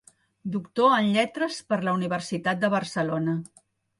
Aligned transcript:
Doctor 0.53 0.93
en 0.93 1.09
lletres 1.17 1.59
per 1.73 1.77
la 1.87 1.95
Universitat 1.99 2.65
de 2.65 2.73
Barcelona. 2.79 3.39